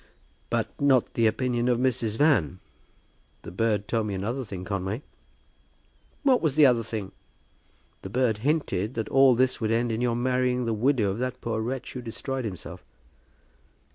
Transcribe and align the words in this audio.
"But 0.49 0.81
not 0.81 1.13
the 1.13 1.27
opinion 1.27 1.67
of 1.69 1.77
Mrs. 1.77 2.17
Van. 2.17 2.57
The 3.43 3.51
bird 3.51 3.87
told 3.87 4.07
me 4.07 4.15
another 4.15 4.43
thing, 4.43 4.63
Conway." 4.63 5.03
"What 6.23 6.41
was 6.41 6.55
the 6.55 6.65
other 6.65 6.81
thing?" 6.81 7.11
"The 8.01 8.09
bird 8.09 8.39
hinted 8.39 8.95
that 8.95 9.09
all 9.09 9.35
this 9.35 9.61
would 9.61 9.69
end 9.69 9.91
in 9.91 10.01
your 10.01 10.15
marrying 10.15 10.65
the 10.65 10.73
widow 10.73 11.11
of 11.11 11.19
that 11.19 11.39
poor 11.39 11.61
wretch 11.61 11.93
who 11.93 12.01
destroyed 12.01 12.45
himself." 12.45 12.83